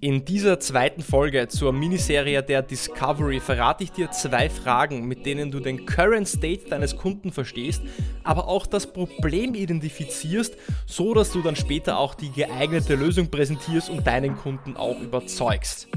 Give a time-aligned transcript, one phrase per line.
[0.00, 5.50] In dieser zweiten Folge zur Miniserie der Discovery verrate ich dir zwei Fragen, mit denen
[5.50, 7.82] du den Current State deines Kunden verstehst,
[8.22, 13.90] aber auch das Problem identifizierst, so dass du dann später auch die geeignete Lösung präsentierst
[13.90, 15.88] und deinen Kunden auch überzeugst.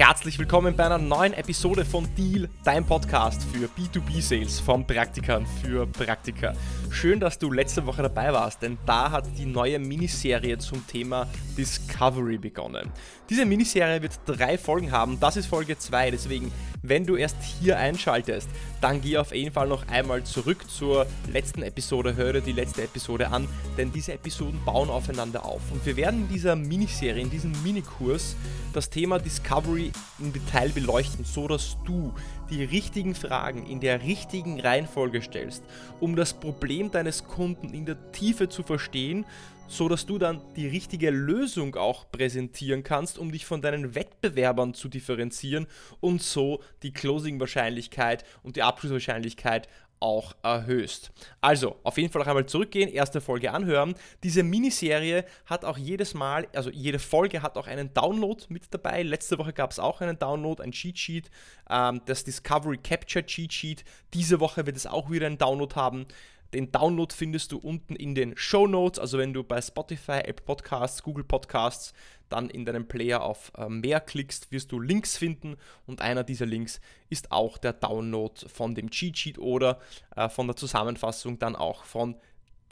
[0.00, 5.86] Herzlich willkommen bei einer neuen Episode von Deal, dein Podcast für B2B-Sales von Praktikern für
[5.86, 6.54] Praktiker.
[6.90, 11.28] Schön, dass du letzte Woche dabei warst, denn da hat die neue Miniserie zum Thema
[11.54, 12.90] Discovery begonnen.
[13.28, 17.76] Diese Miniserie wird drei Folgen haben, das ist Folge 2, deswegen, wenn du erst hier
[17.76, 18.48] einschaltest,
[18.80, 23.30] dann geh auf jeden Fall noch einmal zurück zur letzten Episode, höre die letzte Episode
[23.30, 25.60] an, denn diese Episoden bauen aufeinander auf.
[25.70, 28.36] Und wir werden in dieser Miniserie, in diesem Minikurs,
[28.72, 32.12] das Thema Discovery im Detail beleuchten, so dass du
[32.50, 35.62] die richtigen Fragen in der richtigen Reihenfolge stellst,
[36.00, 39.24] um das Problem deines Kunden in der Tiefe zu verstehen,
[39.70, 44.74] so dass du dann die richtige Lösung auch präsentieren kannst, um dich von deinen Wettbewerbern
[44.74, 45.68] zu differenzieren
[46.00, 49.68] und so die Closing-Wahrscheinlichkeit und die Abschlusswahrscheinlichkeit
[50.00, 51.12] auch erhöhst.
[51.40, 53.94] Also, auf jeden Fall auch einmal zurückgehen, erste Folge anhören.
[54.24, 59.02] Diese Miniserie hat auch jedes Mal, also jede Folge hat auch einen Download mit dabei.
[59.02, 61.30] Letzte Woche gab es auch einen Download, ein Cheat Sheet,
[61.68, 63.84] ähm, das Discovery Capture Cheat Sheet.
[64.14, 66.06] Diese Woche wird es auch wieder einen Download haben.
[66.52, 68.98] Den Download findest du unten in den Show Notes.
[68.98, 71.92] Also wenn du bei Spotify, Apple Podcasts, Google Podcasts
[72.28, 75.56] dann in deinem Player auf äh, mehr klickst, wirst du Links finden
[75.86, 79.80] und einer dieser Links ist auch der Download von dem Cheat Sheet oder
[80.16, 82.16] äh, von der Zusammenfassung dann auch von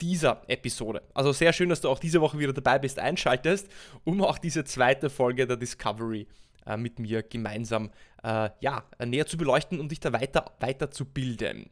[0.01, 1.01] dieser Episode.
[1.13, 3.67] Also sehr schön, dass du auch diese Woche wieder dabei bist, einschaltest,
[4.05, 6.25] um auch diese zweite Folge der Discovery
[6.65, 7.91] äh, mit mir gemeinsam
[8.21, 11.69] ja, näher zu beleuchten und dich da weiter, weiter zu bilden.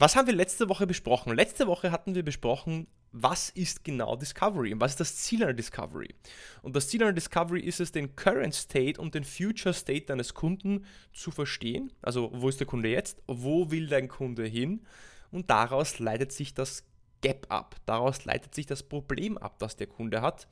[0.00, 1.34] Was haben wir letzte Woche besprochen?
[1.34, 5.52] Letzte Woche hatten wir besprochen, was ist genau Discovery und was ist das Ziel einer
[5.52, 6.14] Discovery?
[6.62, 10.32] Und das Ziel einer Discovery ist es, den Current State und den Future State deines
[10.32, 11.92] Kunden zu verstehen.
[12.00, 13.18] Also, wo ist der Kunde jetzt?
[13.26, 14.86] Wo will dein Kunde hin?
[15.32, 16.82] Und daraus leitet sich das
[17.20, 17.76] Gap ab.
[17.84, 20.48] Daraus leitet sich das Problem ab, das der Kunde hat.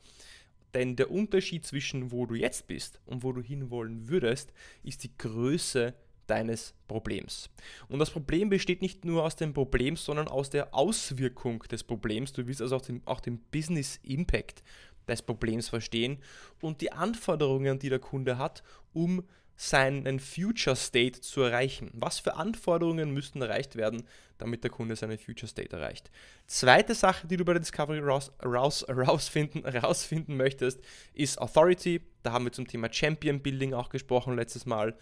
[0.75, 5.17] Denn der Unterschied zwischen wo du jetzt bist und wo du hinwollen würdest, ist die
[5.17, 5.95] Größe
[6.29, 7.49] deines Problems.
[7.87, 12.33] Und das Problem besteht nicht nur aus dem Problem, sondern aus der Auswirkung des Problems.
[12.33, 14.63] Du willst also auch den, auch den Business Impact
[15.07, 16.19] des Problems verstehen
[16.61, 18.63] und die Anforderungen, die der Kunde hat,
[18.93, 19.23] um
[19.61, 21.91] seinen Future State zu erreichen.
[21.93, 24.03] Was für Anforderungen müssten erreicht werden,
[24.37, 26.09] damit der Kunde seinen Future State erreicht?
[26.47, 30.79] Zweite Sache, die du bei der Discovery raus, raus, rausfinden, rausfinden möchtest,
[31.13, 31.99] ist Authority.
[32.23, 34.95] Da haben wir zum Thema Champion Building auch gesprochen letztes Mal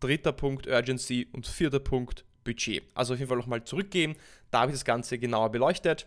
[0.00, 2.82] dritter Punkt Urgency und vierter Punkt Budget.
[2.94, 4.16] Also auf jeden Fall nochmal zurückgehen.
[4.50, 6.06] Da habe ich das Ganze genauer beleuchtet.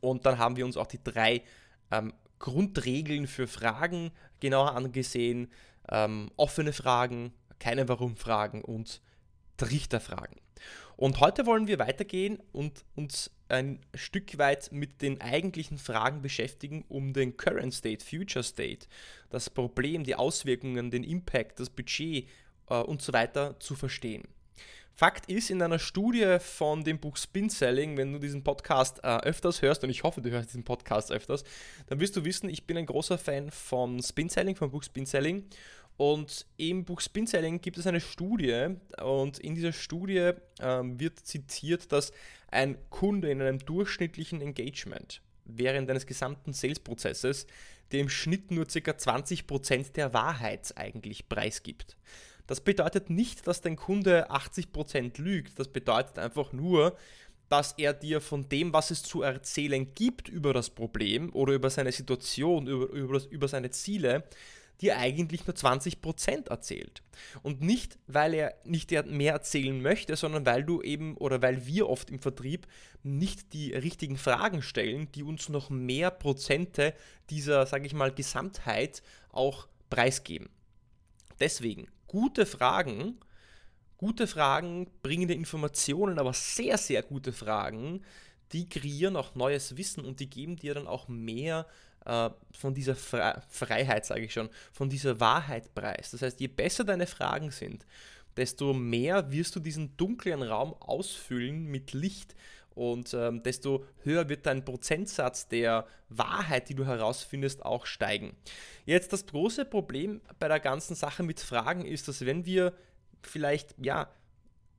[0.00, 1.42] Und dann haben wir uns auch die drei
[1.90, 4.10] ähm, Grundregeln für Fragen
[4.40, 5.50] genauer angesehen.
[5.90, 9.02] Ähm, offene Fragen, keine Warum-Fragen und
[9.58, 10.40] Trichterfragen.
[10.96, 16.84] Und heute wollen wir weitergehen und uns ein Stück weit mit den eigentlichen Fragen beschäftigen,
[16.88, 18.86] um den Current State, Future State,
[19.30, 22.28] das Problem, die Auswirkungen, den Impact, das Budget
[22.74, 24.28] und so weiter zu verstehen.
[25.00, 29.16] Fakt ist, in einer Studie von dem Buch Spin Selling, wenn du diesen Podcast äh,
[29.22, 31.42] öfters hörst, und ich hoffe, du hörst diesen Podcast öfters,
[31.86, 35.06] dann wirst du wissen, ich bin ein großer Fan von Spin Selling, vom Buch Spin
[35.06, 35.46] Selling.
[35.96, 41.18] Und im Buch Spin Selling gibt es eine Studie, und in dieser Studie ähm, wird
[41.20, 42.12] zitiert, dass
[42.50, 47.46] ein Kunde in einem durchschnittlichen Engagement während eines gesamten Sales-Prozesses
[47.92, 48.72] dem Schnitt nur ca.
[48.72, 51.96] 20% der Wahrheit eigentlich preisgibt.
[52.50, 55.56] Das bedeutet nicht, dass dein Kunde 80% lügt.
[55.60, 56.96] Das bedeutet einfach nur,
[57.48, 61.70] dass er dir von dem, was es zu erzählen gibt über das Problem oder über
[61.70, 64.24] seine Situation, über, über, das, über seine Ziele,
[64.80, 67.04] dir eigentlich nur 20% erzählt.
[67.44, 71.88] Und nicht, weil er nicht mehr erzählen möchte, sondern weil du eben oder weil wir
[71.88, 72.66] oft im Vertrieb
[73.04, 76.94] nicht die richtigen Fragen stellen, die uns noch mehr Prozente
[77.30, 80.48] dieser, sage ich mal, Gesamtheit auch preisgeben.
[81.38, 83.20] Deswegen, gute Fragen,
[83.96, 88.02] gute Fragen bringen dir Informationen, aber sehr, sehr gute Fragen,
[88.50, 91.68] die kreieren auch neues Wissen und die geben dir dann auch mehr
[92.04, 96.10] äh, von dieser Fre Freiheit, sage ich schon, von dieser Wahrheit preis.
[96.10, 97.86] Das heißt, je besser deine Fragen sind,
[98.36, 102.34] desto mehr wirst du diesen dunklen Raum ausfüllen mit Licht
[102.80, 108.34] und ähm, desto höher wird dein Prozentsatz der Wahrheit, die du herausfindest, auch steigen.
[108.86, 112.72] Jetzt das große Problem bei der ganzen Sache mit Fragen ist, dass wenn wir
[113.22, 114.08] vielleicht ja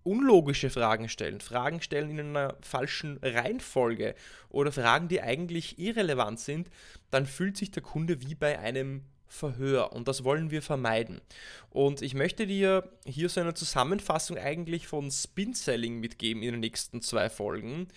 [0.02, 4.16] unlogische Fragen stellen, Fragen stellen in einer falschen Reihenfolge
[4.50, 6.72] oder Fragen, die eigentlich irrelevant sind,
[7.12, 11.22] dann fühlt sich der Kunde wie bei einem Verhör und das wollen wir vermeiden.
[11.70, 16.60] Und ich möchte dir hier so eine Zusammenfassung eigentlich von Spin Selling mitgeben in den
[16.60, 17.88] nächsten zwei Folgen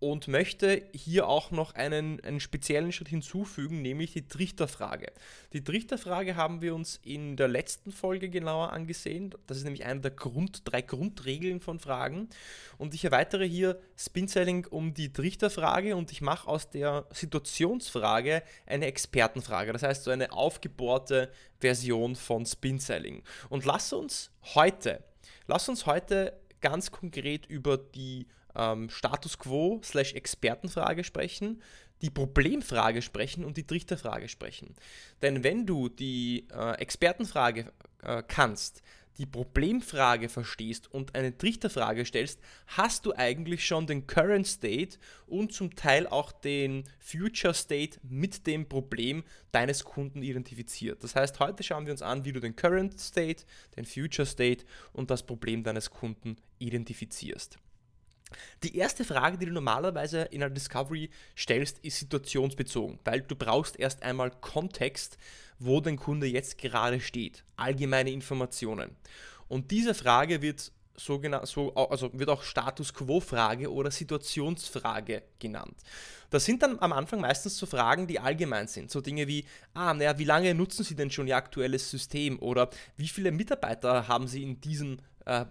[0.00, 5.12] und möchte hier auch noch einen, einen speziellen Schritt hinzufügen, nämlich die Trichterfrage.
[5.52, 9.34] Die Trichterfrage haben wir uns in der letzten Folge genauer angesehen.
[9.46, 12.30] Das ist nämlich eine der Grund, drei Grundregeln von Fragen.
[12.78, 18.42] Und ich erweitere hier Spin Selling um die Trichterfrage und ich mache aus der Situationsfrage
[18.64, 19.74] eine Expertenfrage.
[19.74, 21.30] Das heißt, so eine aufgebohrte
[21.60, 23.22] Version von Spin Selling.
[23.50, 25.04] Und lass uns heute,
[25.46, 31.62] lass uns heute ganz konkret über die ähm, Status Quo slash Expertenfrage sprechen,
[32.02, 34.74] die Problemfrage sprechen und die Trichterfrage sprechen.
[35.22, 38.82] Denn wenn du die äh, Expertenfrage äh, kannst,
[39.18, 45.52] die Problemfrage verstehst und eine Trichterfrage stellst, hast du eigentlich schon den Current State und
[45.52, 51.04] zum Teil auch den Future State mit dem Problem deines Kunden identifiziert.
[51.04, 53.44] Das heißt, heute schauen wir uns an, wie du den Current State,
[53.76, 54.64] den Future State
[54.94, 57.58] und das Problem deines Kunden identifizierst.
[58.62, 63.78] Die erste Frage, die du normalerweise in einer Discovery stellst, ist situationsbezogen, weil du brauchst
[63.78, 65.18] erst einmal Kontext,
[65.58, 68.96] wo dein Kunde jetzt gerade steht, allgemeine Informationen.
[69.48, 75.76] Und diese Frage wird so, so also wird auch Status Quo-Frage oder Situationsfrage genannt.
[76.28, 78.90] Das sind dann am Anfang meistens so Fragen, die allgemein sind.
[78.90, 79.44] So Dinge wie,
[79.74, 82.38] ah, naja, wie lange nutzen Sie denn schon Ihr aktuelles System?
[82.38, 85.44] Oder wie viele Mitarbeiter haben Sie in diesem äh,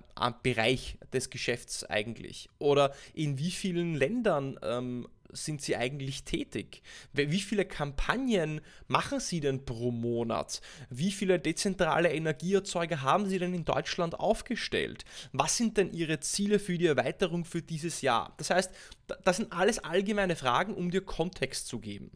[0.43, 2.49] Bereich des Geschäfts eigentlich?
[2.59, 6.81] Oder in wie vielen Ländern ähm, sind Sie eigentlich tätig?
[7.13, 10.61] Wie viele Kampagnen machen Sie denn pro Monat?
[10.89, 15.05] Wie viele dezentrale Energieerzeuger haben Sie denn in Deutschland aufgestellt?
[15.31, 18.33] Was sind denn Ihre Ziele für die Erweiterung für dieses Jahr?
[18.37, 18.71] Das heißt,
[19.23, 22.11] das sind alles allgemeine Fragen, um dir Kontext zu geben.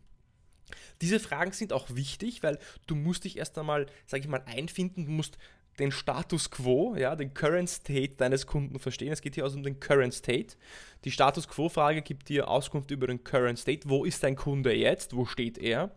[1.01, 5.05] Diese Fragen sind auch wichtig, weil du musst dich erst einmal, sage ich mal, einfinden,
[5.05, 5.37] du musst
[5.79, 9.11] den Status quo, ja, den Current State deines Kunden verstehen.
[9.11, 10.55] Es geht hier also um den Current State.
[11.03, 13.89] Die Status quo-Frage gibt dir Auskunft über den Current State.
[13.89, 15.15] Wo ist dein Kunde jetzt?
[15.15, 15.91] Wo steht er?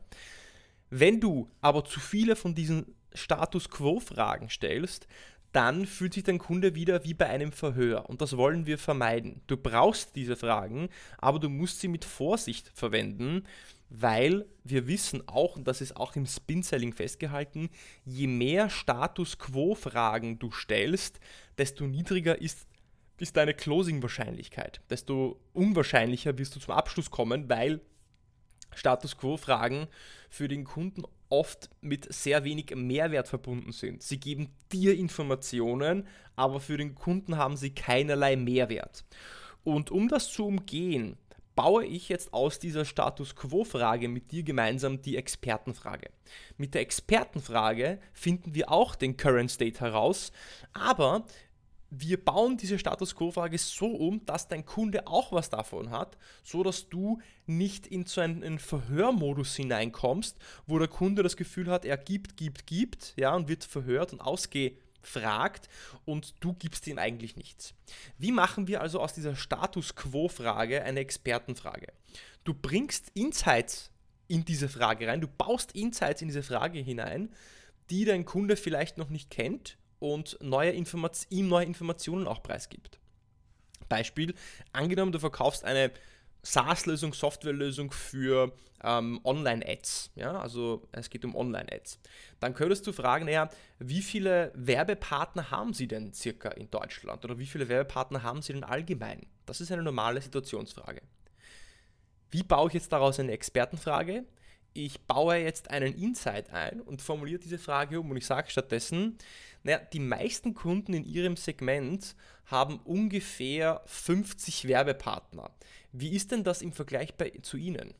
[0.91, 5.07] Wenn du aber zu viele von diesen Status quo-Fragen stellst,
[5.53, 8.11] dann fühlt sich dein Kunde wieder wie bei einem Verhör.
[8.11, 9.41] Und das wollen wir vermeiden.
[9.47, 13.45] Du brauchst diese Fragen, aber du musst sie mit Vorsicht verwenden,
[13.89, 17.71] weil wir wissen auch, und das ist auch im Spin-Selling festgehalten,
[18.05, 21.21] je mehr Status Quo-Fragen du stellst,
[21.59, 22.67] desto niedriger ist,
[23.19, 24.81] ist deine Closing-Wahrscheinlichkeit.
[24.91, 27.81] Desto unwahrscheinlicher wirst du zum Abschluss kommen, weil
[28.75, 29.87] Status Quo-Fragen
[30.29, 34.03] für den Kunden oft mit sehr wenig Mehrwert verbunden sind.
[34.03, 36.07] Sie geben dir Informationen,
[36.37, 39.05] aber für den Kunden haben sie keinerlei Mehrwert.
[39.65, 41.17] Und um das zu umgehen,
[41.57, 46.11] baue ich jetzt aus dieser Status Quo-Frage mit dir gemeinsam die Expertenfrage.
[46.57, 50.31] Mit der Expertenfrage finden wir auch den Current State heraus,
[50.73, 51.25] aber
[51.91, 56.63] wir bauen diese Status Quo-Frage so um, dass dein Kunde auch was davon hat, so
[56.63, 60.37] dass du nicht in so einen Verhörmodus hineinkommst,
[60.67, 64.21] wo der Kunde das Gefühl hat, er gibt, gibt, gibt, ja, und wird verhört und
[64.21, 64.73] ausge
[65.07, 65.69] fragt
[66.05, 67.75] und du gibst ihm eigentlich nichts.
[68.19, 71.93] Wie machen wir also aus dieser Status Quo-Frage eine Expertenfrage?
[72.45, 73.91] Du bringst Insights
[74.29, 77.31] in diese Frage rein, du baust Insights in diese Frage hinein,
[77.91, 82.99] die dein Kunde vielleicht noch nicht kennt und neue ihm neue Informationen auch preisgibt.
[83.89, 84.35] Beispiel,
[84.73, 85.93] angenommen, du verkaufst eine
[86.47, 90.13] SaaS-Lösung, Softwarelösung für ähm, Online-Ads.
[90.15, 90.39] Ja?
[90.39, 91.99] Also es geht um Online-Ads.
[92.41, 93.49] Dann könntest du fragen, naja,
[93.79, 97.25] wie viele Werbepartner haben Sie denn circa in Deutschland?
[97.25, 99.27] Oder wie viele Werbepartner haben Sie denn allgemein?
[99.45, 101.03] Das ist eine normale Situationsfrage.
[102.31, 104.25] Wie baue ich jetzt daraus eine Expertenfrage?
[104.73, 109.17] Ich baue jetzt einen Insight ein und formuliere diese Frage um und ich sage stattdessen,
[109.63, 115.51] naja, die meisten Kunden in ihrem Segment haben ungefähr 50 Werbepartner.
[115.99, 117.95] Wie ist denn das im Vergleich bei, zu Ihnen?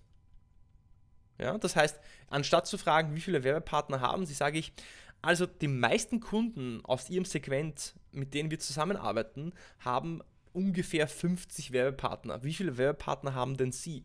[1.39, 1.99] Ja, das heißt,
[2.29, 4.73] anstatt zu fragen, wie viele Werbepartner haben Sie, sage ich,
[5.23, 10.23] also die meisten Kunden aus Ihrem Segment, mit denen wir zusammenarbeiten, haben
[10.53, 12.45] ungefähr 50 Werbepartner.
[12.45, 14.05] Wie viele Werbepartner haben denn Sie?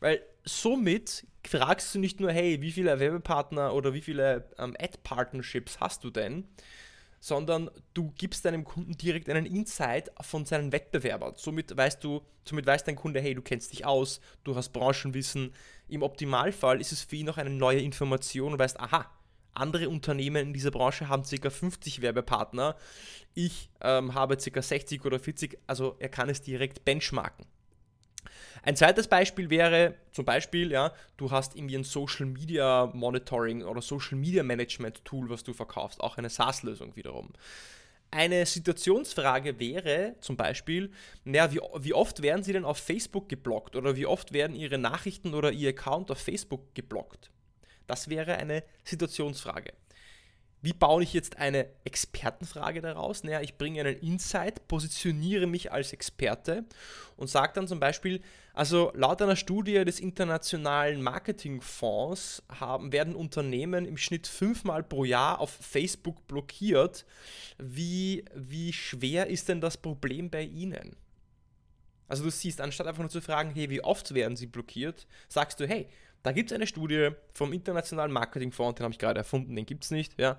[0.00, 5.80] Weil somit fragst du nicht nur, hey, wie viele Werbepartner oder wie viele ähm, Ad-Partnerships
[5.80, 6.48] hast du denn,
[7.26, 11.32] sondern du gibst deinem Kunden direkt einen Insight von seinen Wettbewerbern.
[11.34, 15.52] Somit weißt du, somit weiß dein Kunde, hey, du kennst dich aus, du hast Branchenwissen.
[15.88, 19.10] Im Optimalfall ist es für ihn noch eine neue Information und weißt, aha,
[19.54, 21.50] andere Unternehmen in dieser Branche haben ca.
[21.50, 22.76] 50 Werbepartner.
[23.34, 24.62] Ich ähm, habe ca.
[24.62, 27.44] 60 oder 40, also er kann es direkt benchmarken.
[28.62, 33.80] Ein zweites Beispiel wäre zum Beispiel, ja, du hast irgendwie ein Social Media Monitoring oder
[33.82, 37.32] Social Media Management Tool, was du verkaufst, auch eine SaaS-Lösung wiederum.
[38.10, 40.90] Eine Situationsfrage wäre zum Beispiel,
[41.24, 44.78] naja, wie, wie oft werden Sie denn auf Facebook geblockt oder wie oft werden Ihre
[44.78, 47.30] Nachrichten oder Ihr Account auf Facebook geblockt?
[47.86, 49.72] Das wäre eine Situationsfrage.
[50.62, 53.22] Wie baue ich jetzt eine Expertenfrage daraus?
[53.22, 56.64] Naja, ich bringe einen Insight, positioniere mich als Experte
[57.16, 58.20] und sage dann zum Beispiel,
[58.54, 65.40] also laut einer Studie des Internationalen Marketingfonds haben, werden Unternehmen im Schnitt fünfmal pro Jahr
[65.40, 67.04] auf Facebook blockiert.
[67.58, 70.96] Wie, wie schwer ist denn das Problem bei Ihnen?
[72.08, 75.58] Also du siehst, anstatt einfach nur zu fragen, hey, wie oft werden sie blockiert, sagst
[75.60, 75.88] du, hey,
[76.26, 79.84] da gibt es eine Studie vom Internationalen Marketingfonds, den habe ich gerade erfunden, den gibt
[79.84, 80.18] es nicht.
[80.18, 80.38] Ja.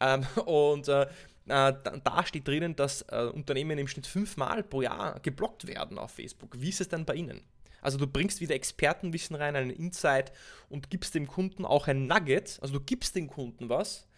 [0.00, 1.06] Ähm, und äh, äh
[1.46, 6.60] da steht drinnen, dass äh, Unternehmen im Schnitt fünfmal pro Jahr geblockt werden auf Facebook.
[6.60, 7.42] Wie ist es denn bei Ihnen?
[7.82, 10.32] Also du bringst wieder Expertenwissen rein, einen Insight
[10.68, 12.58] und gibst dem Kunden auch ein Nugget.
[12.60, 14.08] Also du gibst dem Kunden was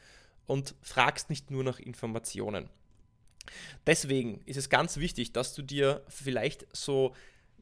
[0.47, 2.71] und fragst nicht nur nach Informationen.
[3.87, 7.15] Deswegen ist es ganz wichtig, dass du dir vielleicht so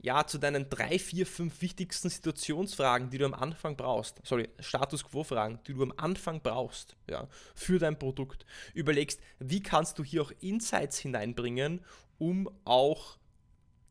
[0.02, 5.04] ja, zu deinen drei, vier, fünf wichtigsten Situationsfragen, die du am Anfang brauchst, sorry, Status
[5.04, 10.22] Quo-Fragen, die du am Anfang brauchst, ja, für dein Produkt, überlegst, wie kannst du hier
[10.22, 11.80] auch Insights hineinbringen,
[12.18, 13.18] um auch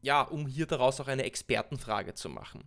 [0.06, 2.64] ja, um hier daraus auch eine Expertenfrage zu machen.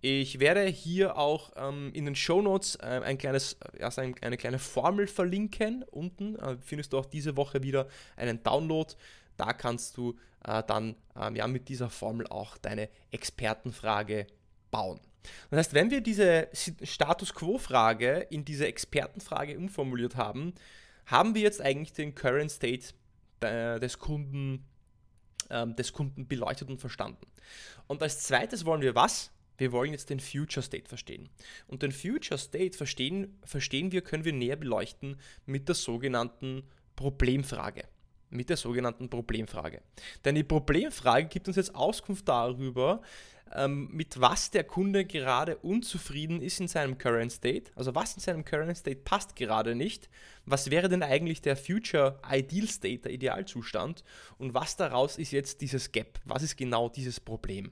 [0.00, 4.60] Ich werde hier auch ähm, in den Show Notes äh, ein kleines, also eine kleine
[4.60, 5.82] Formel verlinken.
[5.90, 8.94] Unten äh, findest du auch diese Woche wieder einen Download
[9.36, 14.26] da kannst du äh, dann ähm, ja, mit dieser Formel auch deine Expertenfrage
[14.70, 15.00] bauen.
[15.50, 20.54] Das heißt, wenn wir diese Status Quo-Frage in diese Expertenfrage umformuliert haben,
[21.06, 22.94] haben wir jetzt eigentlich den Current State
[23.40, 24.64] äh, des Kunden,
[25.50, 27.26] ähm, des Kunden beleuchtet und verstanden.
[27.86, 29.32] Und als zweites wollen wir was?
[29.58, 31.28] Wir wollen jetzt den Future State verstehen.
[31.66, 36.62] Und den Future State verstehen, verstehen wir, können wir näher beleuchten mit der sogenannten
[36.94, 37.84] Problemfrage
[38.30, 39.82] mit der sogenannten Problemfrage.
[40.24, 43.00] Denn die Problemfrage gibt uns jetzt Auskunft darüber,
[43.54, 47.70] ähm, mit was der Kunde gerade unzufrieden ist in seinem Current State.
[47.76, 50.08] Also was in seinem Current State passt gerade nicht.
[50.44, 54.02] Was wäre denn eigentlich der Future Ideal State, der Idealzustand?
[54.38, 56.20] Und was daraus ist jetzt dieses Gap?
[56.24, 57.70] Was ist genau dieses Problem?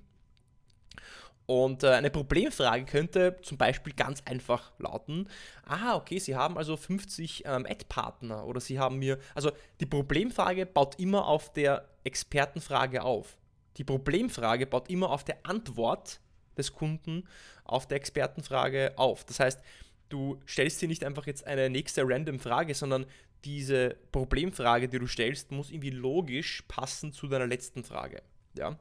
[1.46, 5.28] Und äh, eine Problemfrage könnte zum Beispiel ganz einfach lauten,
[5.66, 10.64] ah, okay, Sie haben also 50 ähm, Ad-Partner oder Sie haben mir, also die Problemfrage
[10.64, 13.36] baut immer auf der Expertenfrage auf.
[13.76, 16.20] Die Problemfrage baut immer auf der Antwort
[16.56, 17.28] des Kunden
[17.64, 19.24] auf der Expertenfrage auf.
[19.24, 19.60] Das heißt,
[20.08, 23.06] du stellst dir nicht einfach jetzt eine nächste random Frage, sondern
[23.44, 28.22] diese Problemfrage, die du stellst, muss irgendwie logisch passen zu deiner letzten Frage.
[28.56, 28.78] Ja.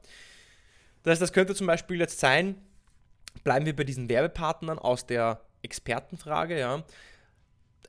[1.04, 2.56] Das heißt, das könnte zum Beispiel jetzt sein,
[3.44, 6.82] bleiben wir bei diesen Werbepartnern aus der Expertenfrage, ja.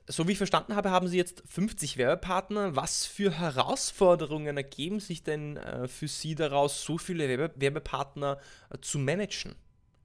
[0.06, 2.76] So wie ich verstanden habe, haben Sie jetzt 50 Werbepartner.
[2.76, 8.38] Was für Herausforderungen ergeben sich denn äh, für Sie daraus, so viele Werbe Werbepartner
[8.70, 9.56] äh, zu managen?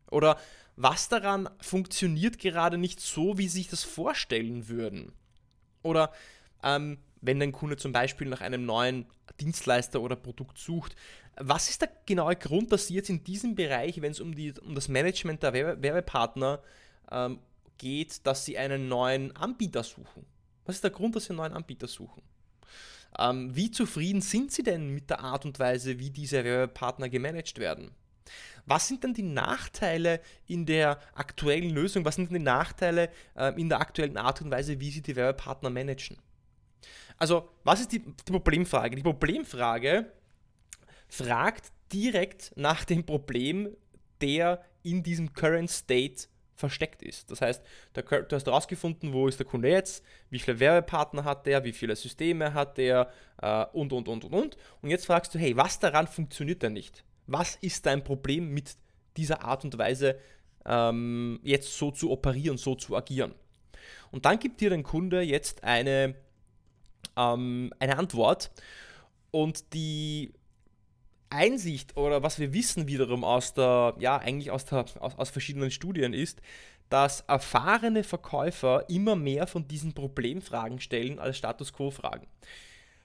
[0.10, 0.38] Oder
[0.75, 5.12] was daran funktioniert gerade nicht so, wie Sie sich das vorstellen würden?
[5.84, 6.12] Oder
[6.63, 9.06] ähm, wenn ein Kunde zum Beispiel nach einem neuen
[9.41, 10.95] Dienstleister oder Produkt sucht,
[11.36, 14.33] was ist der genaue Grund, dass Sie jetzt in diesem Bereich, wenn es um,
[14.65, 16.62] um das Management der Werbe Werbepartner
[17.12, 17.39] ähm,
[17.77, 20.25] geht, dass Sie einen neuen Anbieter suchen?
[20.65, 22.21] Was ist der Grund, dass Sie einen neuen Anbieter suchen?
[23.17, 27.57] Ähm, wie zufrieden sind Sie denn mit der Art und Weise, wie diese Werbepartner gemanagt
[27.60, 27.91] werden?
[28.65, 32.05] Was sind denn die Nachteile in der aktuellen Lösung?
[32.05, 35.15] Was sind denn die Nachteile äh, in der aktuellen Art und Weise, wie Sie die
[35.15, 36.17] Werbepartner managen?
[37.18, 38.96] Also, was ist die, Problemfrage?
[38.96, 40.12] Die Problemfrage
[41.08, 43.70] fragt direkt nach dem Problem,
[44.22, 47.30] der in diesem Current State versteckt ist.
[47.32, 47.62] Das heißt,
[47.94, 51.96] du hast herausgefunden, wo ist der Kunde jetzt, wie viele Werbepartner hat der, wie viele
[51.96, 53.12] Systeme hat der
[53.42, 54.58] äh, und, und, und, und, und.
[54.82, 57.04] Und jetzt fragst du, hey, was daran funktioniert denn nicht?
[57.28, 58.76] Was ist dein Problem mit
[59.18, 60.18] dieser Art und Weise,
[60.66, 63.34] ähm, jetzt so zu operieren, so zu agieren?
[64.12, 66.16] Und dann gibt dir dein Kunde jetzt eine,
[67.18, 68.51] ähm, eine Antwort
[69.32, 70.34] und die
[71.30, 75.72] Einsicht oder was wir wissen wiederum aus der, ja, eigentlich aus, der, aus, aus verschiedenen
[75.72, 76.41] Studien ist,
[76.89, 82.27] dass erfahrene Verkäufer immer mehr von diesen Problemfragen stellen als Status Quo-Fragen.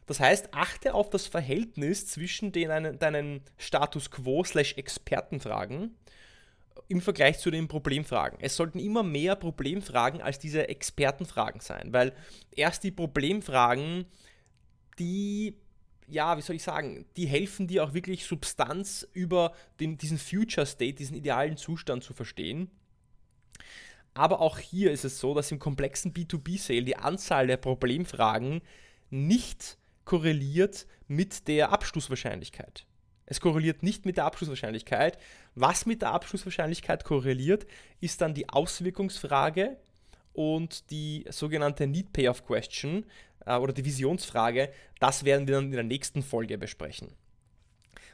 [0.06, 5.96] Das heißt, achte auf das Verhältnis zwischen den, deinen Status Quo-Expertenfragen
[6.88, 8.38] im Vergleich zu den Problemfragen.
[8.40, 12.12] Es sollten immer mehr Problemfragen als diese Expertenfragen sein, weil
[12.52, 14.06] erst die Problemfragen,
[14.98, 15.56] die,
[16.06, 20.66] ja, wie soll ich sagen, die helfen dir auch wirklich Substanz über den, diesen Future
[20.66, 22.70] State, diesen idealen Zustand zu verstehen.
[24.14, 28.62] Aber auch hier ist es so, dass im komplexen B2B-Sale die Anzahl der Problemfragen
[29.10, 32.85] nicht korreliert mit der Abschlusswahrscheinlichkeit.
[33.26, 35.18] Es korreliert nicht mit der Abschlusswahrscheinlichkeit.
[35.54, 37.66] Was mit der Abschlusswahrscheinlichkeit korreliert,
[38.00, 39.76] ist dann die Auswirkungsfrage
[40.32, 43.04] und die sogenannte Need Payoff Question
[43.44, 44.70] äh, oder die Visionsfrage.
[45.00, 47.12] Das werden wir dann in der nächsten Folge besprechen.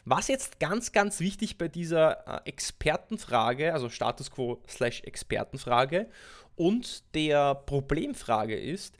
[0.05, 6.09] Was jetzt ganz, ganz wichtig bei dieser äh, Expertenfrage, also Status Quo slash Expertenfrage
[6.57, 8.97] und der Problemfrage ist,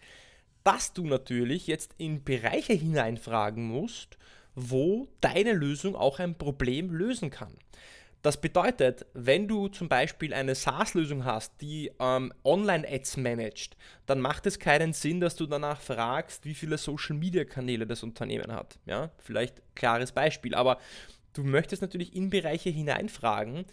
[0.63, 4.17] dass du natürlich jetzt in Bereiche hineinfragen musst,
[4.55, 7.53] wo deine Lösung auch ein Problem lösen kann.
[8.23, 14.47] Das bedeutet, wenn du zum Beispiel eine SaaS-Lösung hast, die ähm, Online-Ads managt, dann macht
[14.47, 18.79] es keinen Sinn, dass du danach fragst, wie viele Social-Media-Kanäle das Unternehmen hat.
[18.87, 20.79] Ja, vielleicht klares Beispiel, aber
[21.33, 23.65] du möchtest natürlich in Bereiche hineinfragen,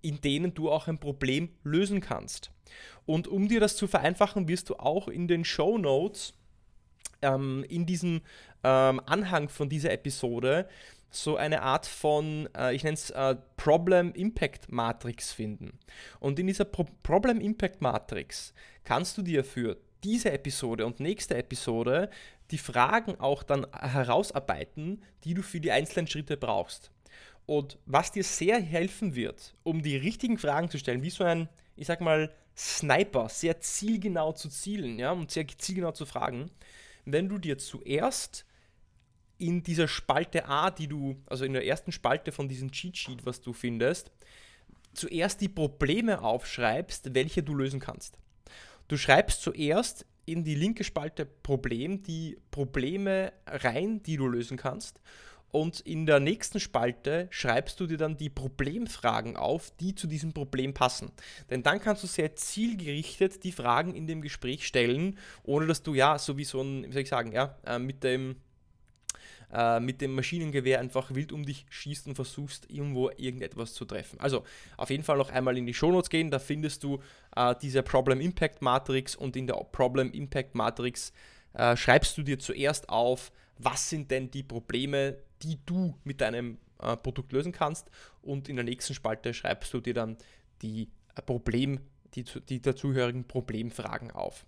[0.00, 2.52] in denen du auch ein Problem lösen kannst.
[3.04, 6.34] Und um dir das zu vereinfachen, wirst du auch in den Show Notes
[7.22, 8.20] ähm, in diesem
[8.64, 10.68] ähm, Anhang von dieser Episode
[11.10, 15.78] so eine Art von, äh, ich nenne es äh, Problem Impact Matrix finden.
[16.20, 18.52] Und in dieser Pro Problem Impact Matrix
[18.84, 22.10] kannst du dir für diese Episode und nächste Episode
[22.50, 26.90] die Fragen auch dann herausarbeiten, die du für die einzelnen Schritte brauchst.
[27.46, 31.48] Und was dir sehr helfen wird, um die richtigen Fragen zu stellen, wie so ein,
[31.76, 36.50] ich sag mal, Sniper, sehr zielgenau zu zielen, ja, und sehr zielgenau zu fragen,
[37.04, 38.44] wenn du dir zuerst
[39.38, 43.24] in dieser Spalte A, die du, also in der ersten Spalte von diesem Cheat Sheet,
[43.24, 44.10] was du findest,
[44.94, 48.18] zuerst die Probleme aufschreibst, welche du lösen kannst.
[48.88, 55.00] Du schreibst zuerst in die linke Spalte Problem die Probleme rein, die du lösen kannst.
[55.50, 60.34] Und in der nächsten Spalte schreibst du dir dann die Problemfragen auf, die zu diesem
[60.34, 61.10] Problem passen.
[61.48, 65.94] Denn dann kannst du sehr zielgerichtet die Fragen in dem Gespräch stellen, ohne dass du
[65.94, 68.36] ja, so wie so ein, wie soll ich sagen, ja, äh, mit dem
[69.52, 74.20] äh, mit dem Maschinengewehr einfach wild um dich schießt und versuchst irgendwo irgendetwas zu treffen.
[74.20, 74.44] Also
[74.76, 77.00] auf jeden Fall noch einmal in die Shownotes gehen, da findest du
[77.36, 81.12] äh, diese Problem Impact Matrix und in der Problem Impact Matrix
[81.54, 86.58] äh, schreibst du dir zuerst auf, was sind denn die Probleme, die du mit deinem
[86.80, 87.90] äh, Produkt lösen kannst.
[88.22, 90.16] Und in der nächsten Spalte schreibst du dir dann
[90.62, 91.80] die äh, Problem,
[92.14, 94.46] die, die dazugehörigen Problemfragen auf.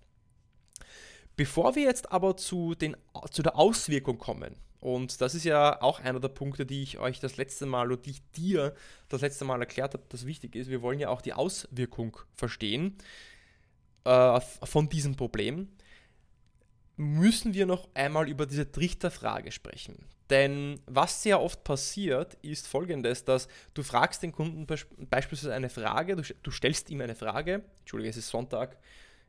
[1.35, 2.95] Bevor wir jetzt aber zu, den,
[3.31, 7.19] zu der Auswirkung kommen, und das ist ja auch einer der Punkte, die ich euch
[7.19, 8.75] das letzte Mal oder die ich dir
[9.07, 12.97] das letzte Mal erklärt habe, dass wichtig ist, wir wollen ja auch die Auswirkung verstehen
[14.03, 15.69] äh, von diesem Problem
[16.97, 20.05] müssen wir noch einmal über diese Trichterfrage sprechen.
[20.29, 24.65] Denn was sehr oft passiert, ist folgendes, dass du fragst den Kunden
[25.09, 28.77] beispielsweise eine Frage, du stellst ihm eine Frage, Entschuldige, es ist Sonntag,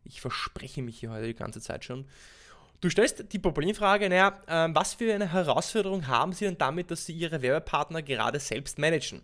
[0.05, 2.07] ich verspreche mich hier heute die ganze Zeit schon.
[2.83, 7.07] Du stellst die Problemfrage, naja, äh, was für eine Herausforderung haben Sie denn damit, dass
[7.07, 9.23] Sie Ihre Werbepartner gerade selbst managen?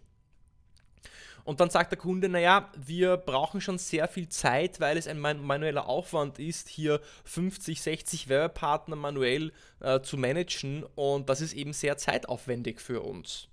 [1.42, 5.18] Und dann sagt der Kunde, naja, wir brauchen schon sehr viel Zeit, weil es ein
[5.18, 11.72] manueller Aufwand ist, hier 50, 60 Werbepartner manuell äh, zu managen und das ist eben
[11.72, 13.48] sehr zeitaufwendig für uns.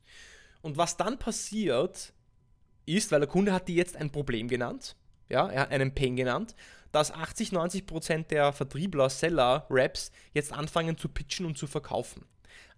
[0.62, 2.14] Und was dann passiert,
[2.86, 4.96] ist, weil der Kunde hat dir jetzt ein Problem genannt,
[5.30, 6.56] ja, er einen Pain genannt,
[6.92, 12.26] dass 80, 90 Prozent der Vertriebler, Seller, Raps jetzt anfangen zu pitchen und zu verkaufen.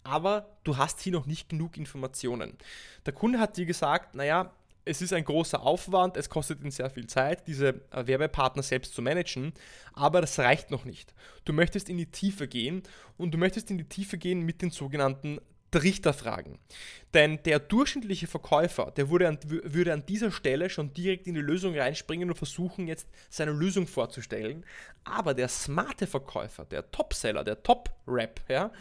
[0.03, 2.57] Aber du hast hier noch nicht genug Informationen.
[3.05, 4.53] Der Kunde hat dir gesagt, naja,
[4.87, 8.93] es ist ein großer Aufwand, es kostet ihn sehr viel Zeit, diese äh, Werbepartner selbst
[8.95, 9.53] zu managen,
[9.93, 11.13] aber das reicht noch nicht.
[11.45, 12.83] Du möchtest in die Tiefe gehen
[13.17, 15.39] und du möchtest in die Tiefe gehen mit den sogenannten
[15.71, 16.59] Trichterfragen.
[17.13, 21.41] Denn der durchschnittliche Verkäufer, der würde an, würde an dieser Stelle schon direkt in die
[21.41, 24.65] Lösung reinspringen und versuchen, jetzt seine Lösung vorzustellen.
[25.03, 28.71] Aber der smarte Verkäufer, der Topseller, der Top-Rap, ja,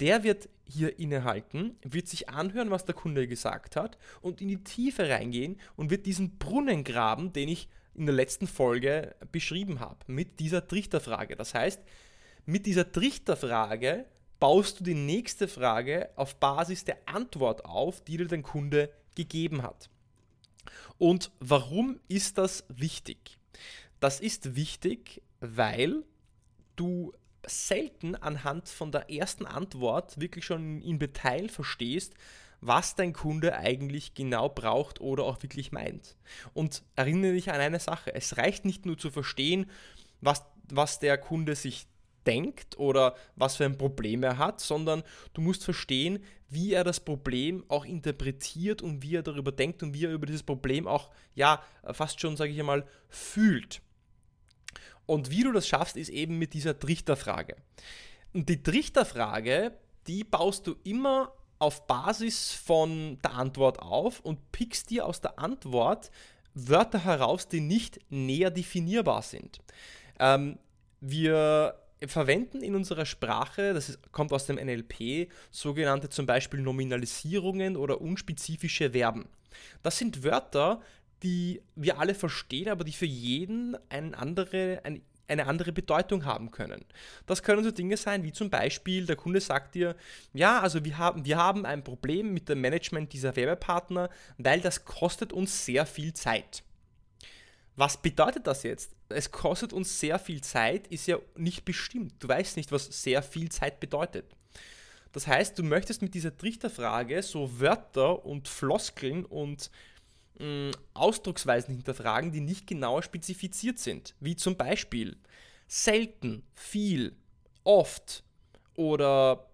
[0.00, 4.62] der wird hier innehalten, wird sich anhören, was der Kunde gesagt hat und in die
[4.62, 9.98] Tiefe reingehen und wird diesen Brunnen graben, den ich in der letzten Folge beschrieben habe,
[10.06, 11.34] mit dieser Trichterfrage.
[11.34, 11.80] Das heißt,
[12.44, 14.04] mit dieser Trichterfrage
[14.38, 19.62] baust du die nächste Frage auf Basis der Antwort auf, die dir dein Kunde gegeben
[19.62, 19.88] hat.
[20.98, 23.38] Und warum ist das wichtig?
[24.00, 26.04] Das ist wichtig, weil
[26.76, 27.12] du
[27.46, 32.14] selten anhand von der ersten Antwort wirklich schon im Detail verstehst,
[32.60, 36.16] was dein Kunde eigentlich genau braucht oder auch wirklich meint.
[36.54, 39.70] Und erinnere dich an eine Sache, es reicht nicht nur zu verstehen,
[40.20, 41.86] was, was der Kunde sich
[42.26, 45.02] denkt oder was für ein Problem er hat, sondern
[45.34, 49.94] du musst verstehen, wie er das Problem auch interpretiert und wie er darüber denkt und
[49.94, 51.62] wie er über dieses Problem auch, ja,
[51.92, 53.82] fast schon, sage ich einmal, fühlt.
[55.06, 57.56] Und wie du das schaffst, ist eben mit dieser Trichterfrage.
[58.32, 59.72] Und die Trichterfrage,
[60.06, 65.38] die baust du immer auf Basis von der Antwort auf und pickst dir aus der
[65.38, 66.10] Antwort
[66.54, 69.60] Wörter heraus, die nicht näher definierbar sind.
[70.18, 70.58] Ähm,
[71.00, 77.76] wir verwenden in unserer Sprache, das ist, kommt aus dem NLP, sogenannte zum Beispiel Nominalisierungen
[77.76, 79.28] oder unspezifische Verben.
[79.82, 80.80] Das sind Wörter,
[81.22, 86.50] die wir alle verstehen, aber die für jeden eine andere, ein, eine andere Bedeutung haben
[86.50, 86.84] können.
[87.24, 89.96] Das können so Dinge sein, wie zum Beispiel, der Kunde sagt dir,
[90.34, 94.84] ja, also wir haben, wir haben ein Problem mit dem Management dieser Werbepartner, weil das
[94.84, 96.62] kostet uns sehr viel Zeit.
[97.76, 98.96] Was bedeutet das jetzt?
[99.10, 102.14] Es kostet uns sehr viel Zeit, ist ja nicht bestimmt.
[102.18, 104.24] Du weißt nicht, was sehr viel Zeit bedeutet.
[105.12, 109.70] Das heißt, du möchtest mit dieser Trichterfrage so Wörter und Floskeln und
[110.38, 114.14] mh, Ausdrucksweisen hinterfragen, die nicht genauer spezifiziert sind.
[114.20, 115.16] Wie zum Beispiel
[115.68, 117.16] selten, viel,
[117.64, 118.24] oft
[118.74, 119.48] oder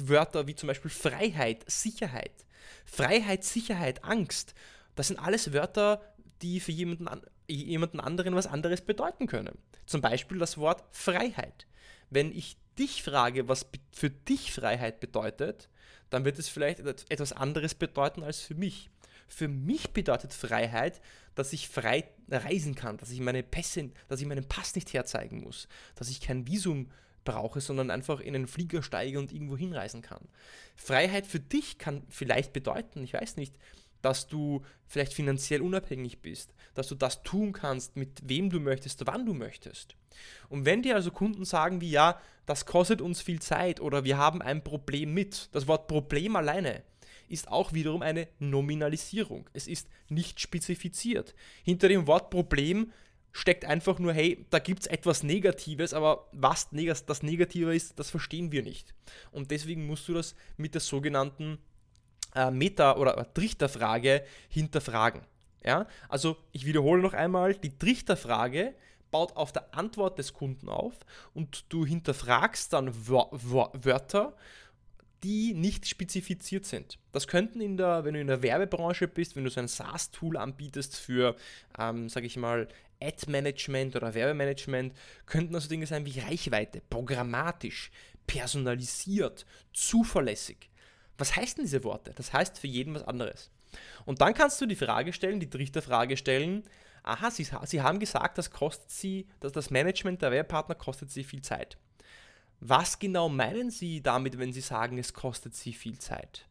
[0.00, 2.44] Wörter wie zum Beispiel Freiheit, Sicherheit.
[2.84, 4.54] Freiheit, Sicherheit, Angst.
[4.94, 6.13] Das sind alles Wörter,
[6.44, 7.08] die für jemanden,
[7.48, 9.56] jemanden anderen was anderes bedeuten können.
[9.86, 11.66] Zum Beispiel das Wort Freiheit.
[12.10, 15.70] Wenn ich dich frage, was für dich Freiheit bedeutet,
[16.10, 18.90] dann wird es vielleicht etwas anderes bedeuten als für mich.
[19.26, 21.00] Für mich bedeutet Freiheit,
[21.34, 25.40] dass ich frei reisen kann, dass ich, meine Pässe, dass ich meinen Pass nicht herzeigen
[25.42, 26.90] muss, dass ich kein Visum
[27.24, 30.28] brauche, sondern einfach in einen Flieger steige und irgendwo hinreisen kann.
[30.76, 33.54] Freiheit für dich kann vielleicht bedeuten, ich weiß nicht,
[34.04, 39.06] dass du vielleicht finanziell unabhängig bist, dass du das tun kannst, mit wem du möchtest,
[39.06, 39.96] wann du möchtest.
[40.48, 44.18] Und wenn dir also Kunden sagen wie ja, das kostet uns viel Zeit oder wir
[44.18, 46.82] haben ein Problem mit, das Wort Problem alleine
[47.28, 49.48] ist auch wiederum eine Nominalisierung.
[49.54, 51.34] Es ist nicht spezifiziert.
[51.64, 52.92] Hinter dem Wort Problem
[53.32, 56.68] steckt einfach nur, hey, da gibt es etwas Negatives, aber was
[57.06, 58.94] das Negative ist, das verstehen wir nicht.
[59.32, 61.58] Und deswegen musst du das mit der sogenannten
[62.34, 65.22] äh, Meta- oder Trichterfrage hinterfragen.
[65.64, 65.86] Ja?
[66.08, 68.74] Also ich wiederhole noch einmal, die Trichterfrage
[69.10, 70.94] baut auf der Antwort des Kunden auf
[71.34, 74.36] und du hinterfragst dann Wörter,
[75.22, 76.98] die nicht spezifiziert sind.
[77.12, 80.36] Das könnten in der, wenn du in der Werbebranche bist, wenn du so ein SaaS-Tool
[80.36, 81.34] anbietest für,
[81.78, 82.68] ähm, sage ich mal,
[83.00, 84.94] Ad-Management oder Werbemanagement,
[85.26, 87.90] könnten also Dinge sein wie Reichweite, programmatisch,
[88.26, 90.68] personalisiert, zuverlässig.
[91.18, 92.12] Was heißen diese Worte?
[92.14, 93.50] Das heißt für jeden was anderes.
[94.04, 96.64] Und dann kannst du die Frage stellen, die Trichterfrage stellen,
[97.02, 101.24] aha, Sie, Sie haben gesagt, das kostet Sie, dass das Management der Werbepartner kostet Sie
[101.24, 101.76] viel Zeit.
[102.60, 106.46] Was genau meinen Sie damit, wenn Sie sagen, es kostet Sie viel Zeit?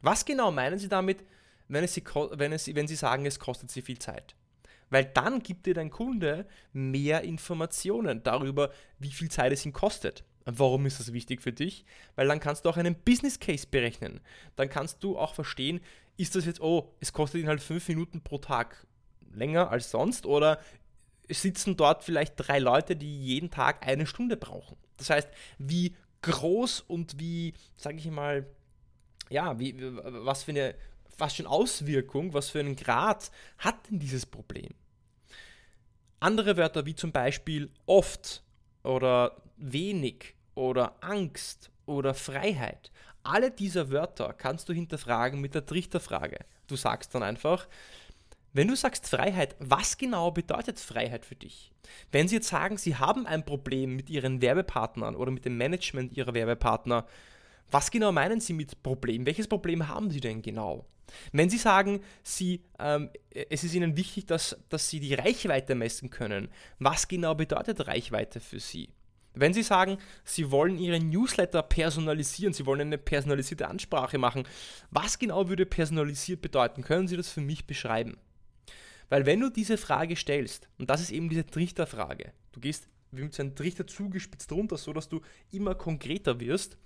[0.00, 1.24] Was genau meinen Sie damit,
[1.68, 4.34] wenn, es Sie, wenn, es, wenn Sie sagen, es kostet Sie viel Zeit?
[4.90, 10.24] Weil dann gibt dir dein Kunde mehr Informationen darüber, wie viel Zeit es ihm kostet.
[10.46, 11.84] Warum ist das wichtig für dich?
[12.16, 14.20] Weil dann kannst du auch einen Business Case berechnen.
[14.56, 15.80] Dann kannst du auch verstehen,
[16.16, 18.86] ist das jetzt, oh, es kostet ihn halt fünf Minuten pro Tag
[19.32, 20.60] länger als sonst oder
[21.28, 24.76] sitzen dort vielleicht drei Leute, die jeden Tag eine Stunde brauchen.
[24.98, 25.28] Das heißt,
[25.58, 28.46] wie groß und wie, sage ich mal,
[29.30, 30.74] ja, wie, was für eine,
[31.18, 34.72] was für eine Auswirkung, was für einen Grad hat denn dieses Problem?
[36.20, 38.42] Andere Wörter wie zum Beispiel oft
[38.82, 42.90] oder wenig oder Angst oder Freiheit.
[43.22, 46.38] Alle diese Wörter kannst du hinterfragen mit der Trichterfrage.
[46.66, 47.66] Du sagst dann einfach,
[48.52, 51.72] wenn du sagst Freiheit, was genau bedeutet Freiheit für dich?
[52.12, 56.16] Wenn Sie jetzt sagen, Sie haben ein Problem mit Ihren Werbepartnern oder mit dem Management
[56.16, 57.04] Ihrer Werbepartner,
[57.70, 59.26] was genau meinen Sie mit Problem?
[59.26, 60.86] Welches Problem haben Sie denn genau?
[61.32, 63.10] Wenn Sie sagen, Sie, ähm,
[63.50, 68.38] es ist Ihnen wichtig, dass, dass Sie die Reichweite messen können, was genau bedeutet Reichweite
[68.38, 68.88] für Sie?
[69.34, 74.44] Wenn Sie sagen, Sie wollen Ihren Newsletter personalisieren, Sie wollen eine personalisierte Ansprache machen,
[74.90, 76.82] was genau würde personalisiert bedeuten?
[76.82, 78.16] Können Sie das für mich beschreiben?
[79.08, 83.34] Weil wenn du diese Frage stellst, und das ist eben diese Trichterfrage, du gehst mit
[83.34, 85.20] so einem Trichter zugespitzt runter, so dass du
[85.52, 86.76] immer konkreter wirst,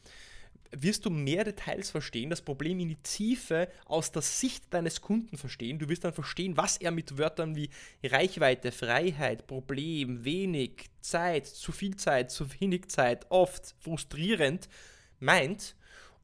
[0.71, 5.37] wirst du mehr Details verstehen, das Problem in die Tiefe aus der Sicht deines Kunden
[5.37, 5.79] verstehen.
[5.79, 7.71] Du wirst dann verstehen, was er mit Wörtern wie
[8.05, 14.69] Reichweite, Freiheit, Problem, wenig, Zeit, zu viel Zeit, zu wenig Zeit, oft, frustrierend
[15.21, 15.75] meint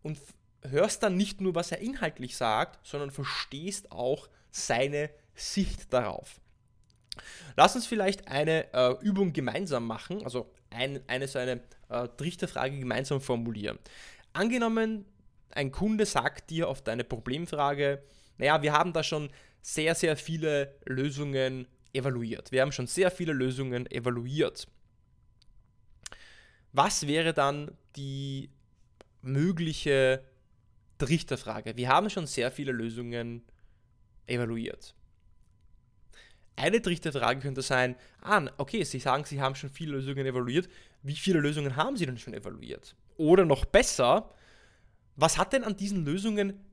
[0.03, 0.19] und
[0.63, 6.41] hörst dann nicht nur, was er inhaltlich sagt, sondern verstehst auch seine Sicht darauf.
[7.57, 12.79] Lass uns vielleicht eine äh, Übung gemeinsam machen, also ein, eine so eine äh, Trichterfrage
[12.79, 13.79] gemeinsam formulieren.
[14.35, 15.05] Angenommen,
[15.51, 18.03] ein Kunde sagt dir auf deine Problemfrage,
[18.37, 19.31] naja, wir haben da schon
[19.63, 22.51] sehr, sehr viele Lösungen evaluiert.
[22.51, 24.67] Wir haben schon sehr viele Lösungen evaluiert.
[26.73, 28.51] Was wäre dann die
[29.23, 30.25] mögliche
[30.99, 31.77] Trichterfrage?
[31.77, 33.45] Wir haben schon sehr viele Lösungen
[34.27, 34.97] evaluiert.
[36.57, 40.69] Eine Trichterfrage könnte sein, ah, okay, Sie sagen, Sie haben schon viele Lösungen evaluiert.
[41.03, 42.97] Wie viele Lösungen haben Sie denn schon evaluiert?
[43.17, 44.31] Oder noch besser,
[45.17, 46.65] was hat denn an diesen Lösungen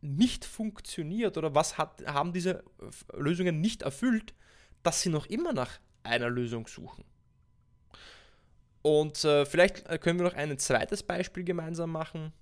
[0.00, 2.64] nicht funktioniert oder was hat, haben diese
[3.12, 4.34] Lösungen nicht erfüllt,
[4.82, 7.04] dass Sie noch immer nach einer Lösung suchen?
[8.82, 12.32] Und äh, vielleicht können wir noch ein zweites Beispiel gemeinsam machen.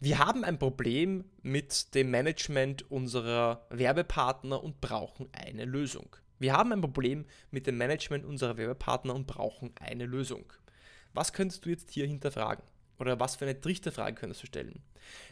[0.00, 6.14] Wir haben ein Problem mit dem Management unserer Werbepartner und brauchen eine Lösung.
[6.38, 10.52] Wir haben ein Problem mit dem Management unserer Werbepartner und brauchen eine Lösung.
[11.14, 12.64] Was könntest du jetzt hier hinterfragen?
[12.98, 14.82] Oder was für eine Trichterfrage könntest du stellen?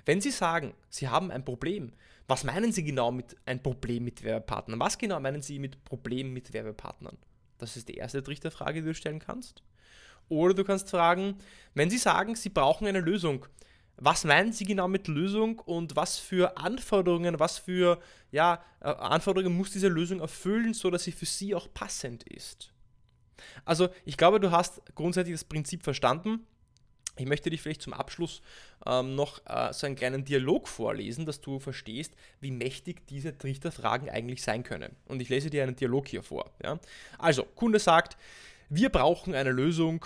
[0.05, 1.93] Wenn Sie sagen, Sie haben ein Problem,
[2.29, 4.81] was meinen Sie genau mit ein Problem mit Werbepartnern?
[4.81, 7.19] Was genau meinen Sie mit Problem mit Werbepartnern?
[7.59, 9.63] Das ist die erste Trichterfrage, die du stellen kannst.
[10.29, 11.39] Oder du kannst fragen,
[11.75, 13.47] wenn Sie sagen, Sie brauchen eine Lösung,
[13.97, 19.57] was meinen Sie genau mit Lösung und was für Anforderungen, was für ja, äh, Anforderungen
[19.57, 22.73] muss diese Lösung erfüllen, sodass sie für Sie auch passend ist?
[23.65, 26.47] Also ich glaube, du hast grundsätzlich das Prinzip verstanden.
[27.19, 28.43] Ich möchte dich vielleicht zum Abschluss
[28.85, 34.11] ähm, noch äh, so einen kleinen Dialog vorlesen, dass du verstehst, wie mächtig diese Trichterfragen
[34.11, 34.95] eigentlich sein können.
[35.07, 36.51] Und ich lese dir einen Dialog hier vor.
[36.63, 36.79] Ja?
[37.19, 38.19] Also, Kunde sagt,
[38.69, 40.05] wir brauchen eine Lösung,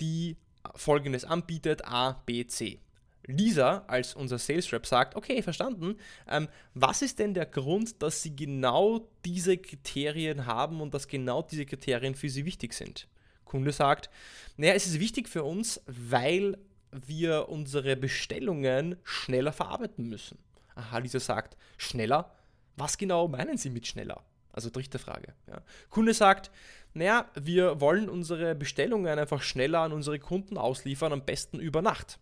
[0.00, 0.36] die
[0.74, 2.80] folgendes anbietet, A, B, C.
[3.28, 5.96] Lisa als unser Sales Rep sagt, okay, verstanden,
[6.28, 11.42] ähm, was ist denn der Grund, dass Sie genau diese Kriterien haben und dass genau
[11.42, 13.06] diese Kriterien für Sie wichtig sind?
[13.44, 14.08] Kunde sagt,
[14.56, 16.56] naja, es ist wichtig für uns, weil
[16.90, 20.38] wir unsere Bestellungen schneller verarbeiten müssen.
[20.74, 22.32] Aha, Lisa sagt, schneller?
[22.76, 24.22] Was genau meinen Sie mit schneller?
[24.52, 25.34] Also dritte Frage.
[25.48, 25.60] Ja.
[25.90, 26.50] Kunde sagt,
[26.94, 32.18] naja, wir wollen unsere Bestellungen einfach schneller an unsere Kunden ausliefern, am besten über Nacht.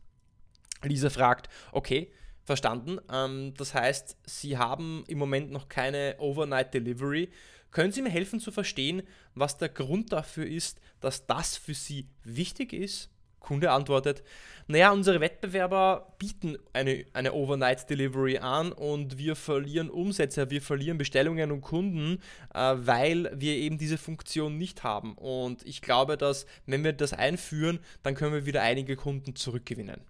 [0.83, 2.11] Lisa fragt, okay,
[2.45, 2.99] verstanden.
[3.12, 7.31] Ähm, das heißt, Sie haben im Moment noch keine Overnight Delivery.
[7.71, 9.03] Können Sie mir helfen zu verstehen,
[9.35, 13.11] was der Grund dafür ist, dass das für Sie wichtig ist?
[13.41, 14.25] Kunde antwortet,
[14.67, 20.99] naja, unsere Wettbewerber bieten eine, eine Overnight Delivery an und wir verlieren Umsätze, wir verlieren
[20.99, 22.19] Bestellungen und Kunden,
[22.53, 25.15] äh, weil wir eben diese Funktion nicht haben.
[25.15, 30.01] Und ich glaube, dass wenn wir das einführen, dann können wir wieder einige Kunden zurückgewinnen.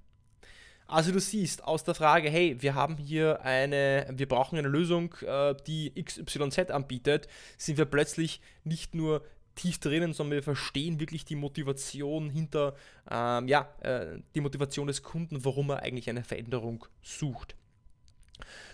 [0.88, 5.14] Also du siehst aus der Frage, hey, wir haben hier eine, wir brauchen eine Lösung,
[5.22, 7.26] äh, die XYZ anbietet,
[7.58, 9.24] sind wir plötzlich nicht nur
[9.56, 12.76] tief drinnen, sondern wir verstehen wirklich die Motivation hinter,
[13.10, 17.56] ähm, ja, äh, die Motivation des Kunden, warum er eigentlich eine Veränderung sucht.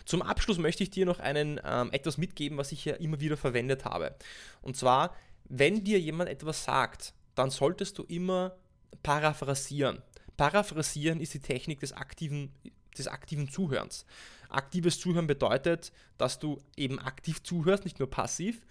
[0.05, 3.37] Zum Abschluss möchte ich dir noch einen, ähm, etwas mitgeben, was ich ja immer wieder
[3.37, 4.14] verwendet habe.
[4.61, 8.57] Und zwar, wenn dir jemand etwas sagt, dann solltest du immer
[9.03, 10.03] paraphrasieren.
[10.37, 12.53] Paraphrasieren ist die Technik des aktiven,
[12.97, 14.07] des aktiven Zuhörens.
[14.49, 18.66] Aktives Zuhören bedeutet, dass du eben aktiv zuhörst, nicht nur passiv.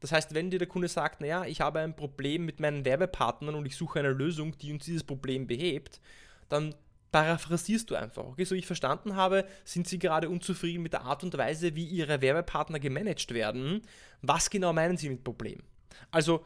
[0.00, 3.54] Das heißt, wenn dir der Kunde sagt, naja, ich habe ein Problem mit meinen Werbepartnern
[3.54, 6.00] und ich suche eine Lösung, die uns dieses Problem behebt,
[6.48, 6.74] dann
[7.12, 8.24] paraphrasierst du einfach.
[8.24, 11.84] Okay, so ich verstanden habe, sind sie gerade unzufrieden mit der Art und Weise, wie
[11.84, 13.82] ihre Werbepartner gemanagt werden.
[14.22, 15.62] Was genau meinen sie mit Problem?
[16.10, 16.44] Also,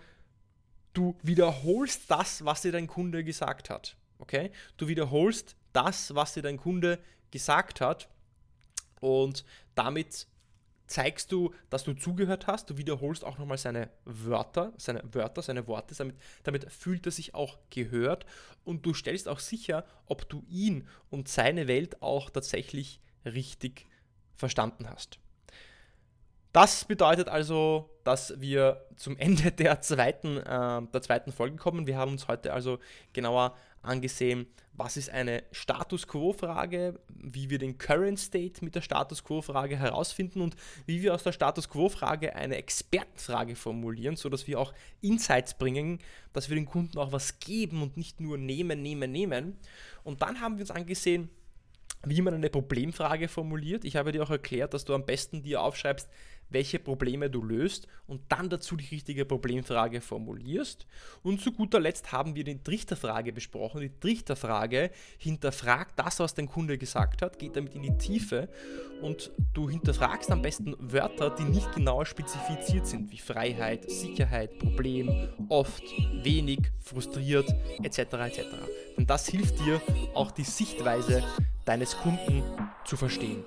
[0.92, 3.96] du wiederholst das, was dir dein Kunde gesagt hat.
[4.18, 4.50] Okay?
[4.76, 6.98] Du wiederholst das, was dir dein Kunde
[7.30, 8.08] gesagt hat
[9.00, 10.26] und damit
[10.86, 12.70] zeigst du, dass du zugehört hast.
[12.70, 15.94] Du wiederholst auch nochmal seine Wörter, seine Wörter, seine Worte.
[15.94, 18.26] Damit, damit fühlt er sich auch gehört
[18.64, 23.86] und du stellst auch sicher, ob du ihn und seine Welt auch tatsächlich richtig
[24.36, 25.18] verstanden hast.
[26.54, 31.88] Das bedeutet also, dass wir zum Ende der zweiten, äh, der zweiten Folge kommen.
[31.88, 32.78] Wir haben uns heute also
[33.12, 39.24] genauer angesehen, was ist eine Status Quo-Frage, wie wir den Current State mit der Status
[39.24, 40.54] Quo-Frage herausfinden und
[40.86, 45.98] wie wir aus der Status Quo-Frage eine Expertenfrage formulieren, sodass wir auch Insights bringen,
[46.32, 49.58] dass wir den Kunden auch was geben und nicht nur nehmen, nehmen, nehmen.
[50.04, 51.30] Und dann haben wir uns angesehen,
[52.06, 53.84] wie man eine Problemfrage formuliert.
[53.84, 56.08] Ich habe dir auch erklärt, dass du am besten dir aufschreibst,
[56.54, 60.86] welche Probleme du löst und dann dazu die richtige Problemfrage formulierst.
[61.22, 63.82] Und zu guter Letzt haben wir die Trichterfrage besprochen.
[63.82, 68.48] Die Trichterfrage hinterfragt das, was dein Kunde gesagt hat, geht damit in die Tiefe
[69.02, 75.28] und du hinterfragst am besten Wörter, die nicht genauer spezifiziert sind, wie Freiheit, Sicherheit, Problem,
[75.48, 75.82] oft,
[76.22, 77.98] wenig, frustriert etc.
[77.98, 78.40] etc.
[78.96, 79.80] Denn das hilft dir
[80.14, 81.22] auch die Sichtweise
[81.64, 82.42] deines Kunden
[82.84, 83.44] zu verstehen.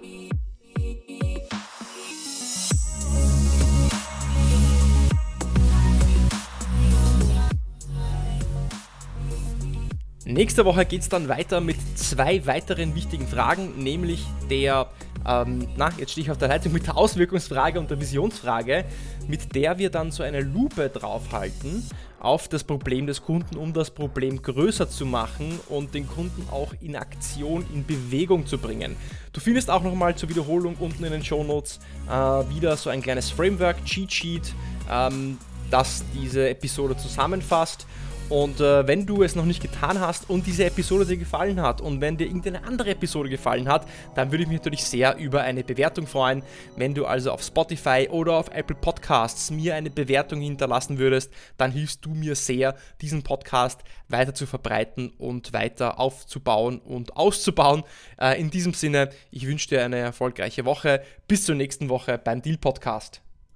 [10.28, 14.88] Nächste Woche geht es dann weiter mit zwei weiteren wichtigen Fragen, nämlich der,
[15.26, 18.84] ähm, na, jetzt stehe ich auf der Leitung mit der Auswirkungsfrage und der Visionsfrage,
[19.30, 23.90] mit der wir dann so eine Lupe draufhalten auf das Problem des Kunden, um das
[23.90, 28.98] Problem größer zu machen und den Kunden auch in Aktion, in Bewegung zu bringen.
[29.32, 33.02] Du findest auch nochmal zur Wiederholung unten in den Show Notes äh, wieder so ein
[33.02, 34.54] kleines Framework, Cheat Sheet,
[34.92, 35.38] ähm,
[35.72, 37.88] das diese Episode zusammenfasst
[38.30, 41.80] und äh, wenn du es noch nicht getan hast und diese Episode dir gefallen hat
[41.80, 45.42] und wenn dir irgendeine andere Episode gefallen hat, dann würde ich mich natürlich sehr über
[45.42, 46.44] eine Bewertung freuen.
[46.76, 51.72] Wenn du also auf Spotify oder auf Apple Podcasts mir eine Bewertung hinterlassen würdest, dann
[51.72, 57.84] hilfst du mir sehr, diesen Podcast weiter zu verbreiten und weiter aufzubauen und auszubauen.
[58.20, 61.02] Äh, in diesem Sinne, ich wünsche dir eine erfolgreiche Woche.
[61.28, 63.22] Bis zur nächsten Woche beim Deal Podcast.